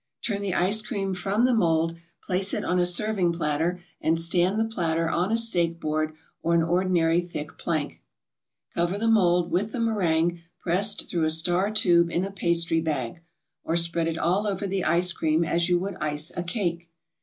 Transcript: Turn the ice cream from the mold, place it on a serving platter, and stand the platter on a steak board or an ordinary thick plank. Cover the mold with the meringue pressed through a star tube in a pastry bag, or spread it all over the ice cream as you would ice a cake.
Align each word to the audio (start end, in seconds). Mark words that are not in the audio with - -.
Turn 0.25 0.41
the 0.41 0.55
ice 0.55 0.81
cream 0.81 1.13
from 1.13 1.45
the 1.45 1.53
mold, 1.53 1.95
place 2.25 2.55
it 2.55 2.65
on 2.65 2.79
a 2.79 2.87
serving 2.87 3.33
platter, 3.33 3.83
and 4.01 4.19
stand 4.19 4.59
the 4.59 4.65
platter 4.65 5.07
on 5.07 5.31
a 5.31 5.37
steak 5.37 5.79
board 5.79 6.15
or 6.41 6.55
an 6.55 6.63
ordinary 6.63 7.21
thick 7.21 7.55
plank. 7.59 8.01
Cover 8.73 8.97
the 8.97 9.07
mold 9.07 9.51
with 9.51 9.73
the 9.73 9.79
meringue 9.79 10.39
pressed 10.59 11.07
through 11.07 11.25
a 11.25 11.29
star 11.29 11.69
tube 11.69 12.09
in 12.09 12.25
a 12.25 12.31
pastry 12.31 12.81
bag, 12.81 13.21
or 13.63 13.77
spread 13.77 14.07
it 14.07 14.17
all 14.17 14.47
over 14.47 14.65
the 14.65 14.85
ice 14.85 15.13
cream 15.13 15.43
as 15.45 15.69
you 15.69 15.77
would 15.77 15.97
ice 16.01 16.31
a 16.35 16.41
cake. 16.41 16.89